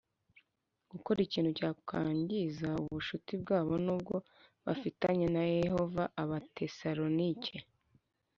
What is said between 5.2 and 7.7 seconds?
na Yehova Abatesalonike